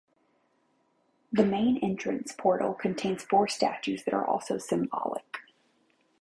[1.31, 5.41] The main entrance portal contains four statues that are also symbolic.